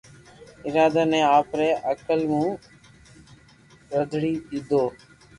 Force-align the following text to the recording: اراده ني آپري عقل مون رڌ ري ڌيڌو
اراده 0.67 1.03
ني 1.11 1.21
آپري 1.39 1.69
عقل 1.91 2.19
مون 2.31 2.51
رڌ 3.97 4.11
ري 4.23 4.33
ڌيڌو 4.49 4.83